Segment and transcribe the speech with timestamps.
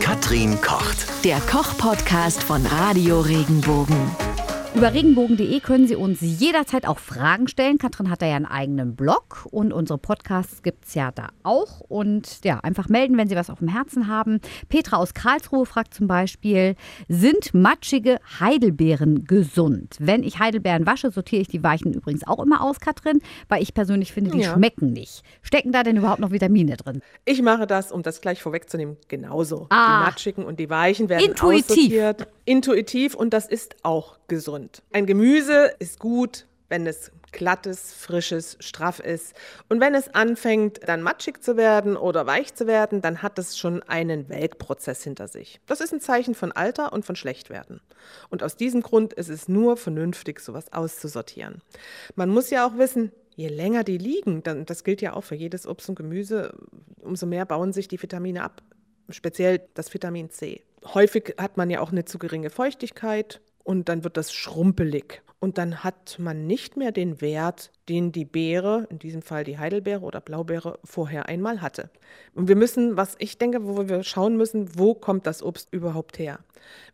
[0.00, 1.06] Katrin kocht.
[1.24, 3.96] Der Koch-Podcast von Radio Regenbogen.
[4.76, 7.78] Über regenbogen.de können Sie uns jederzeit auch Fragen stellen.
[7.78, 11.80] Katrin hat da ja einen eigenen Blog und unsere Podcasts gibt es ja da auch.
[11.80, 14.38] Und ja, einfach melden, wenn Sie was auf dem Herzen haben.
[14.68, 16.74] Petra aus Karlsruhe fragt zum Beispiel,
[17.08, 19.96] sind matschige Heidelbeeren gesund?
[19.98, 23.72] Wenn ich Heidelbeeren wasche, sortiere ich die Weichen übrigens auch immer aus, Katrin, weil ich
[23.72, 24.52] persönlich finde, die Ja.
[24.52, 25.22] schmecken nicht.
[25.40, 27.00] Stecken da denn überhaupt noch Vitamine drin?
[27.24, 29.68] Ich mache das, um das gleich vorwegzunehmen, genauso.
[29.70, 30.00] Ah.
[30.00, 31.70] Die matschigen und die weichen werden Intuitiv.
[31.70, 32.28] aussortiert.
[32.46, 34.82] Intuitiv und das ist auch gesund.
[34.92, 39.34] Ein Gemüse ist gut, wenn es glattes, frisches, straff ist.
[39.68, 43.58] Und wenn es anfängt, dann matschig zu werden oder weich zu werden, dann hat es
[43.58, 45.60] schon einen Welkprozess hinter sich.
[45.66, 47.80] Das ist ein Zeichen von Alter und von Schlechtwerden.
[48.30, 51.60] Und aus diesem Grund ist es nur vernünftig, sowas auszusortieren.
[52.14, 55.34] Man muss ja auch wissen, je länger die liegen, dann, das gilt ja auch für
[55.34, 56.54] jedes Obst und Gemüse,
[57.02, 58.62] umso mehr bauen sich die Vitamine ab.
[59.10, 60.62] Speziell das Vitamin C.
[60.94, 65.22] Häufig hat man ja auch eine zu geringe Feuchtigkeit und dann wird das schrumpelig.
[65.38, 69.58] Und dann hat man nicht mehr den Wert, den die Beere, in diesem Fall die
[69.58, 71.90] Heidelbeere oder Blaubeere, vorher einmal hatte.
[72.34, 76.18] Und wir müssen, was ich denke, wo wir schauen müssen, wo kommt das Obst überhaupt
[76.18, 76.38] her?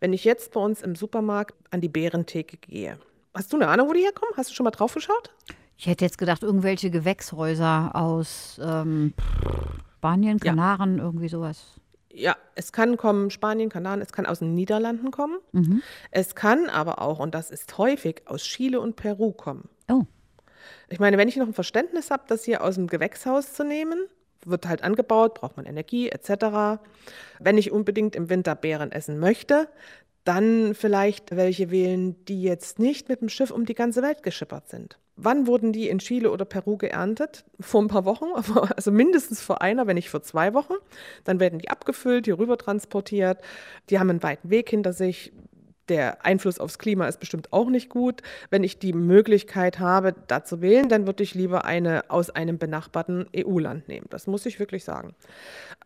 [0.01, 2.99] Wenn ich jetzt bei uns im Supermarkt an die Beerentheke gehe,
[3.33, 4.35] hast du eine Ahnung, wo die herkommen?
[4.37, 5.31] Hast du schon mal drauf geschaut?
[5.79, 9.15] Ich hätte jetzt gedacht, irgendwelche Gewächshäuser aus ähm,
[9.99, 10.51] Spanien, Ja.
[10.51, 11.81] Kanaren, irgendwie sowas.
[12.15, 15.39] Ja, es kann kommen Spanien, Kanaren, es kann aus den Niederlanden kommen.
[15.53, 15.83] Mhm.
[16.11, 19.69] Es kann aber auch, und das ist häufig, aus Chile und Peru kommen.
[19.91, 20.05] Oh.
[20.89, 24.07] Ich meine, wenn ich noch ein Verständnis habe, das hier aus dem Gewächshaus zu nehmen,
[24.45, 26.81] wird halt angebaut, braucht man Energie etc.
[27.39, 29.69] Wenn ich unbedingt im Winter Beeren essen möchte,
[30.25, 34.69] dann vielleicht welche wählen, die jetzt nicht mit dem Schiff um die ganze Welt geschippert
[34.69, 34.99] sind.
[35.17, 37.45] Wann wurden die in Chile oder Peru geerntet?
[37.61, 38.27] Vor ein paar Wochen,
[38.77, 40.75] also mindestens vor einer, wenn nicht vor zwei Wochen.
[41.25, 43.39] Dann werden die abgefüllt, hier rüber transportiert.
[43.91, 45.33] Die haben einen weiten Weg hinter sich.
[45.89, 48.23] Der Einfluss aufs Klima ist bestimmt auch nicht gut.
[48.51, 52.59] Wenn ich die Möglichkeit habe, da zu wählen, dann würde ich lieber eine aus einem
[52.59, 54.07] benachbarten EU-Land nehmen.
[54.11, 55.15] Das muss ich wirklich sagen.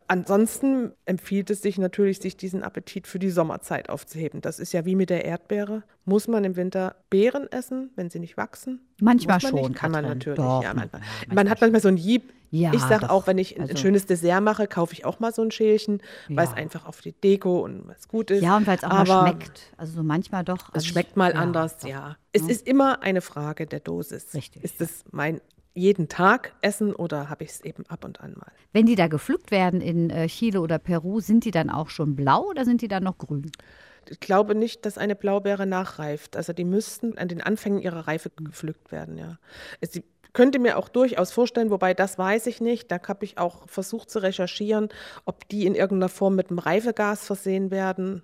[0.09, 4.41] Ansonsten empfiehlt es sich natürlich, sich diesen Appetit für die Sommerzeit aufzuheben.
[4.41, 5.83] Das ist ja wie mit der Erdbeere.
[6.05, 8.81] Muss man im Winter Beeren essen, wenn sie nicht wachsen?
[9.01, 9.75] Manchmal man schon, Nicht?
[9.75, 10.37] Kann man natürlich.
[10.39, 11.01] Doch, ja, manchmal.
[11.03, 11.35] manchmal.
[11.35, 12.33] Man hat manchmal so ein Jeep.
[12.53, 15.35] Ja, ich sage auch, wenn ich ein Also- schönes Dessert mache, kaufe ich auch mal
[15.35, 18.41] so ein Schälchen, weil es einfach auf die Deko und was gut ist.
[18.43, 19.73] Ja, und weil es auch Aber mal schmeckt.
[19.77, 20.69] Also so manchmal doch.
[20.69, 22.17] es Also schmeckt mal anders, ja.
[22.33, 24.33] Es ist immer eine Frage der Dosis.
[24.33, 25.41] Richtig, Ist es mein
[25.77, 28.51] jeden Tag essen oder habe ich es eben ab und an mal?
[28.73, 32.17] Wenn die da gepflückt werden in äh, Chile oder Peru, sind die dann auch schon
[32.17, 33.53] blau oder sind die dann noch grün?
[34.09, 36.37] Ich glaube nicht, dass eine Blaubeere nachreift.
[36.37, 39.39] Also die müssten an den Anfängen ihrer Reife gepflückt werden, ja.
[39.81, 43.69] Ich könnte mir auch durchaus vorstellen, wobei das weiß ich nicht, da habe ich auch
[43.69, 44.91] versucht zu recherchieren,
[45.25, 48.23] ob die in irgendeiner Form mit einem Reifegas versehen werden.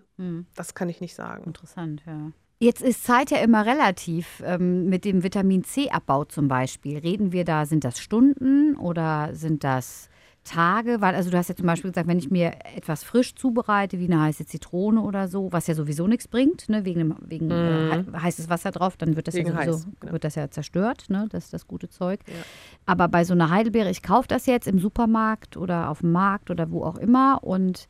[0.55, 1.45] Das kann ich nicht sagen.
[1.45, 2.31] Interessant, ja.
[2.63, 6.97] Jetzt ist Zeit ja immer relativ ähm, mit dem Vitamin C-Abbau zum Beispiel.
[6.99, 10.09] Reden wir da, sind das Stunden oder sind das
[10.45, 11.01] Tage?
[11.01, 14.05] Weil, also du hast ja zum Beispiel gesagt, wenn ich mir etwas frisch zubereite, wie
[14.05, 17.97] eine heiße Zitrone oder so, was ja sowieso nichts bringt, ne, wegen, dem, wegen äh,
[17.97, 20.13] he- heißes Wasser drauf, dann wird das Wegen ja sowieso heiß, genau.
[20.13, 22.21] wird das ja zerstört, ne, das ist das gute Zeug.
[22.87, 26.49] Aber bei so einer Heidelbeere, ich kaufe das jetzt im Supermarkt oder auf dem Markt
[26.49, 27.89] oder wo auch immer und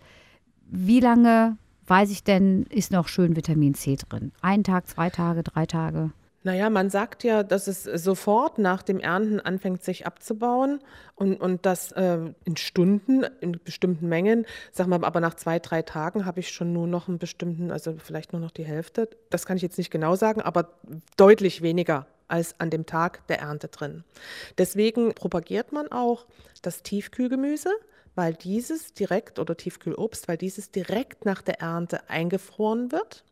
[0.71, 4.33] wie lange weiß ich denn, ist noch schön Vitamin C drin?
[4.41, 6.13] Ein Tag, zwei Tage, drei Tage?
[6.45, 10.81] Naja, man sagt ja, dass es sofort nach dem Ernten anfängt, sich abzubauen
[11.15, 14.45] und, und das äh, in Stunden, in bestimmten Mengen.
[14.73, 17.95] Sag mal, aber nach zwei, drei Tagen habe ich schon nur noch einen bestimmten, also
[17.97, 19.09] vielleicht nur noch die Hälfte.
[19.31, 20.71] Das kann ich jetzt nicht genau sagen, aber
[21.17, 24.03] deutlich weniger als an dem Tag der Ernte drin.
[24.59, 26.27] Deswegen propagiert man auch
[26.63, 27.71] das Tiefkühlgemüse,
[28.15, 33.25] weil dieses direkt oder Tiefkühlobst, weil dieses direkt nach der Ernte eingefroren wird.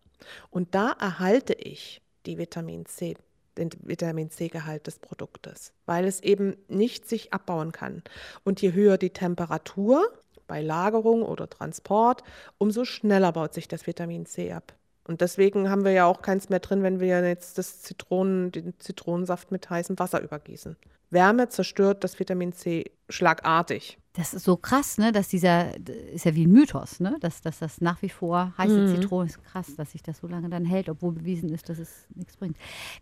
[0.50, 3.16] Und da erhalte ich die Vitamin C,
[3.56, 8.02] den Vitamin C-Gehalt des Produktes, weil es eben nicht sich abbauen kann.
[8.44, 10.12] Und je höher die Temperatur
[10.46, 12.22] bei Lagerung oder Transport,
[12.58, 14.74] umso schneller baut sich das Vitamin C ab.
[15.04, 18.78] Und deswegen haben wir ja auch keins mehr drin, wenn wir jetzt das Zitronen, den
[18.78, 20.76] Zitronensaft mit heißem Wasser übergießen.
[21.10, 23.98] Wärme zerstört das Vitamin C schlagartig.
[24.14, 25.72] Das ist so krass, ne, dass dieser,
[26.12, 28.88] ist ja wie ein Mythos, ne, dass, dass das nach wie vor heiße Mhm.
[28.88, 32.06] Zitrone ist krass, dass sich das so lange dann hält, obwohl bewiesen ist, dass es
[32.16, 32.56] nichts bringt.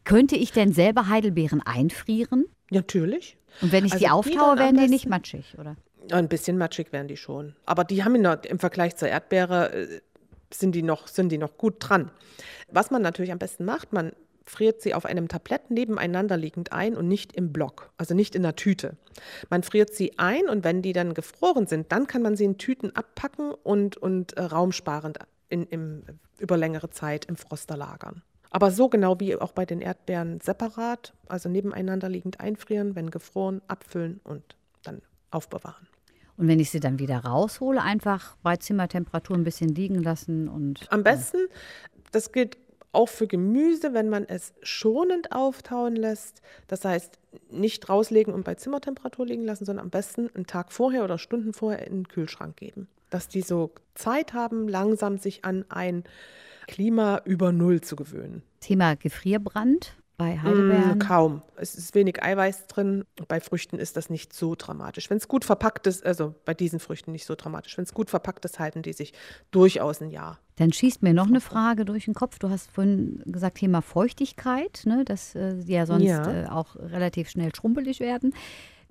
[0.04, 2.44] Könnte ich denn selber Heidelbeeren einfrieren?
[2.70, 3.38] Natürlich.
[3.62, 5.76] Und wenn ich Also die die auftaue, am werden die nicht matschig, oder?
[6.10, 7.56] Ein bisschen matschig werden die schon.
[7.64, 10.00] Aber die haben im Vergleich zur Erdbeere, äh,
[10.52, 12.10] sind die, noch, sind die noch gut dran.
[12.70, 14.12] Was man natürlich am besten macht, man
[14.48, 18.42] friert sie auf einem Tablett nebeneinander liegend ein und nicht im Block, also nicht in
[18.42, 18.96] der Tüte.
[19.50, 22.58] Man friert sie ein und wenn die dann gefroren sind, dann kann man sie in
[22.58, 25.18] Tüten abpacken und, und äh, raumsparend
[25.48, 26.02] in, im,
[26.38, 28.22] über längere Zeit im Froster lagern.
[28.50, 33.60] Aber so genau wie auch bei den Erdbeeren separat, also nebeneinander liegend einfrieren, wenn gefroren,
[33.68, 35.86] abfüllen und dann aufbewahren.
[36.38, 40.86] Und wenn ich sie dann wieder raushole, einfach bei Zimmertemperatur ein bisschen liegen lassen und.
[40.90, 41.48] Am besten,
[42.12, 42.56] das gilt
[42.92, 46.42] auch für Gemüse, wenn man es schonend auftauen lässt.
[46.66, 47.18] Das heißt,
[47.50, 51.52] nicht rauslegen und bei Zimmertemperatur liegen lassen, sondern am besten einen Tag vorher oder Stunden
[51.52, 52.88] vorher in den Kühlschrank geben.
[53.10, 56.04] Dass die so Zeit haben, langsam sich an ein
[56.66, 58.42] Klima über Null zu gewöhnen.
[58.60, 60.98] Thema Gefrierbrand bei Heidelbeeren?
[60.98, 61.42] Mm, kaum.
[61.56, 63.04] Es ist wenig Eiweiß drin.
[63.28, 65.08] Bei Früchten ist das nicht so dramatisch.
[65.08, 67.78] Wenn es gut verpackt ist, also bei diesen Früchten nicht so dramatisch.
[67.78, 69.12] Wenn es gut verpackt ist, halten die sich
[69.50, 70.40] durchaus ein Jahr.
[70.58, 72.38] Dann schießt mir noch eine Frage durch den Kopf.
[72.38, 76.44] Du hast vorhin gesagt, Thema Feuchtigkeit, ne, dass äh, die ja sonst Ja.
[76.44, 78.34] Äh, auch relativ schnell schrumpelig werden.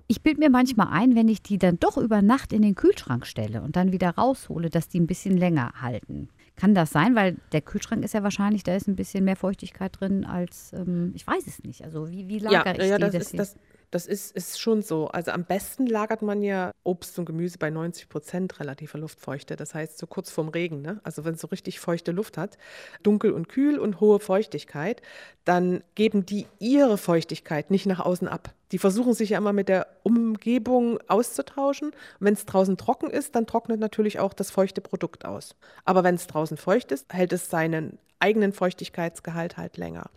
[0.06, 3.26] Ich bilde mir manchmal ein, wenn ich die dann doch über Nacht in den Kühlschrank
[3.26, 6.30] stelle und dann wieder raushole, dass die ein bisschen länger halten.
[6.56, 7.14] Kann das sein?
[7.14, 11.12] Weil der Kühlschrank ist ja wahrscheinlich, da ist ein bisschen mehr Feuchtigkeit drin als, ähm,
[11.14, 11.84] ich weiß es nicht.
[11.84, 13.04] Also wie, wie Ja, lagere ich ja die?
[13.04, 13.56] das, ist, das,
[13.90, 15.08] das ist, ist schon so.
[15.08, 19.56] Also am besten lagert man ja Obst und Gemüse bei 90 Prozent relativer Luftfeuchte.
[19.56, 20.82] Das heißt so kurz vorm Regen.
[20.82, 21.00] Ne?
[21.04, 22.58] Also wenn es so richtig feuchte Luft hat,
[23.02, 25.00] dunkel und kühl und hohe Feuchtigkeit,
[25.44, 28.54] dann geben die ihre Feuchtigkeit nicht nach außen ab.
[28.72, 31.92] Die versuchen sich ja immer mit der Umgebung auszutauschen.
[32.20, 35.56] Wenn es draußen trocken ist, dann trocknet natürlich auch das feuchte Produkt aus.
[35.86, 40.10] Aber wenn es draußen feucht ist, hält es seinen eigenen Feuchtigkeitsgehalt halt länger.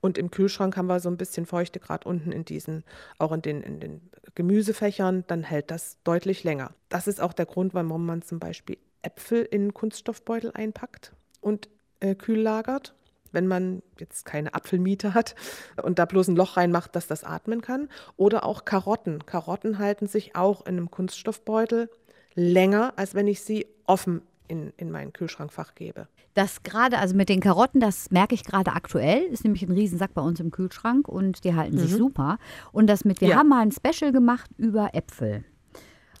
[0.00, 2.84] Und im Kühlschrank haben wir so ein bisschen Feuchte, gerade unten in diesen,
[3.18, 6.72] auch in den, in den Gemüsefächern, dann hält das deutlich länger.
[6.88, 11.68] Das ist auch der Grund, warum man zum Beispiel Äpfel in Kunststoffbeutel einpackt und
[12.00, 12.94] äh, kühl lagert.
[13.34, 15.34] Wenn man jetzt keine Apfelmiete hat
[15.82, 17.88] und da bloß ein Loch reinmacht, dass das atmen kann.
[18.18, 19.24] Oder auch Karotten.
[19.24, 21.88] Karotten halten sich auch in einem Kunststoffbeutel
[22.34, 26.08] länger, als wenn ich sie offen in, in mein Kühlschrankfach gebe.
[26.34, 30.14] Das gerade, also mit den Karotten, das merke ich gerade aktuell, ist nämlich ein Riesensack
[30.14, 32.38] bei uns im Kühlschrank und die halten sich super.
[32.72, 33.32] Und das mit, wir Mhm.
[33.32, 33.38] Ja.
[33.38, 35.44] haben mal ein Special gemacht über Äpfel.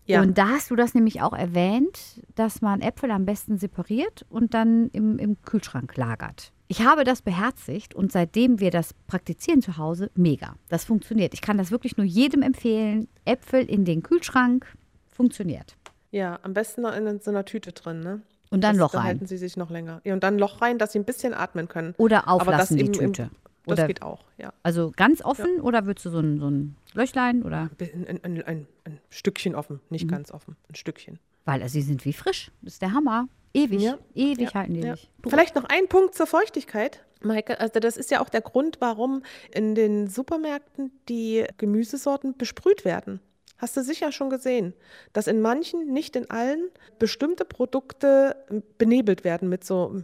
[0.04, 0.20] Ja.
[0.20, 4.52] Und da hast du das nämlich auch erwähnt, dass man Äpfel am besten separiert und
[4.52, 6.52] dann im, im Kühlschrank lagert.
[6.66, 10.56] Ich habe das beherzigt und seitdem wir das praktizieren zu Hause, mega.
[10.70, 11.34] Das funktioniert.
[11.34, 13.06] Ich kann das wirklich nur jedem empfehlen.
[13.24, 14.66] Äpfel in den Kühlschrank
[15.08, 15.76] funktioniert.
[16.12, 18.22] Ja, am besten noch in so einer Tüte drin, ne?
[18.50, 19.08] Und dann das, Loch dann rein.
[19.08, 20.00] halten sie sich noch länger.
[20.04, 21.94] Ja, und dann Loch rein, dass sie ein bisschen atmen können.
[21.98, 23.30] Oder Aber das auflassen die im- Tüte.
[23.64, 24.52] Das Oder geht auch, ja.
[24.64, 27.70] Also ganz offen oder würdest du so ein, so ein Löchlein oder?
[27.80, 30.10] Ein, ein, ein, ein, Stückchen offen, nicht Mhm.
[30.10, 31.20] ganz offen, ein Stückchen.
[31.44, 32.50] Weil also sie sind wie frisch.
[32.62, 33.28] Das ist der Hammer.
[33.54, 34.96] Ewig, Ja, ewig ja, halten die ja.
[34.96, 35.08] sich.
[35.26, 37.04] Vielleicht noch ein Punkt zur Feuchtigkeit.
[37.22, 39.22] Maike, also das ist ja auch der Grund, warum
[39.54, 43.20] in den Supermärkten die Gemüsesorten besprüht werden.
[43.62, 44.74] Hast du sicher schon gesehen,
[45.12, 46.68] dass in manchen, nicht in allen,
[46.98, 48.36] bestimmte Produkte
[48.76, 50.02] benebelt werden mit so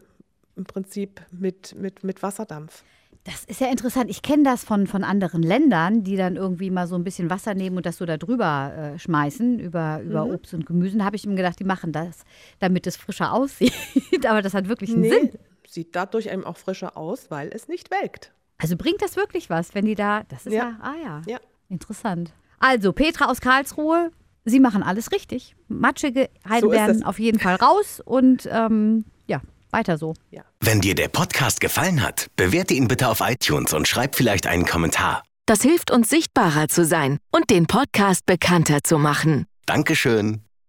[0.57, 2.85] im Prinzip mit, mit, mit Wasserdampf.
[3.25, 4.09] Das ist ja interessant.
[4.11, 7.53] Ich kenne das von, von anderen Ländern, die dann irgendwie mal so ein bisschen Wasser
[7.55, 10.35] nehmen und das so da drüber äh, schmeißen, über, über Mhm.
[10.35, 10.97] Obst und Gemüse.
[10.97, 12.21] Da habe ich mir gedacht, die machen das,
[12.61, 13.75] damit es frischer aussieht.
[14.27, 15.31] Aber das hat wirklich einen Nee, Sinn.
[15.67, 18.33] sieht dadurch eben auch frischer aus, weil es nicht welkt.
[18.57, 20.23] Also bringt das wirklich was, wenn die da.
[20.29, 20.79] Das ist ja, Ja.
[20.81, 21.23] ah ja.
[21.27, 21.39] Ja.
[21.69, 22.33] Interessant.
[22.61, 24.11] Also, Petra aus Karlsruhe,
[24.49, 25.55] Sie machen alles richtig.
[25.69, 27.07] Matschige Heidelbeeren das.
[27.07, 30.15] auf jeden Fall raus und ähm, ja, weiter so.
[30.61, 34.65] Wenn dir der Podcast gefallen hat, bewerte ihn bitte auf iTunes und schreib vielleicht einen
[34.65, 35.23] Kommentar.
[35.47, 39.47] Das hilft uns sichtbarer zu sein und den Podcast bekannter zu machen.
[39.67, 40.43] Dankeschön.